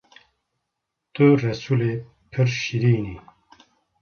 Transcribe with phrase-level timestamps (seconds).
[1.13, 1.93] Tu Resûlê
[2.31, 3.15] pir şîrîn î